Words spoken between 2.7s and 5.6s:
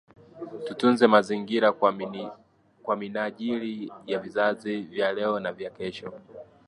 kwa minajili ya vizazi vya leo na